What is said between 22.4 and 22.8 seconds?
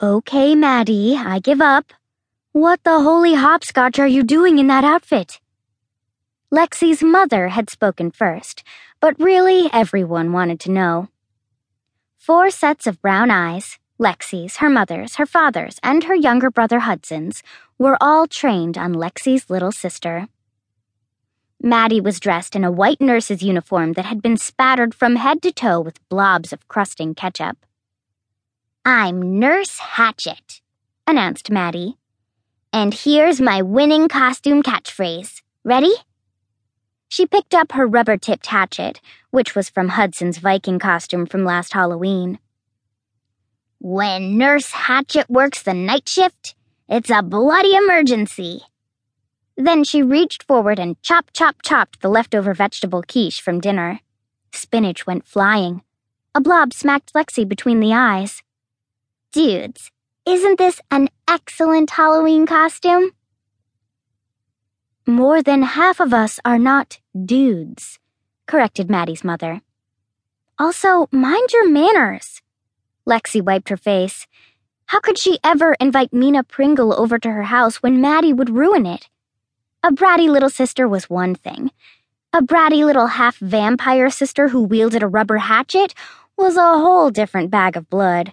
in a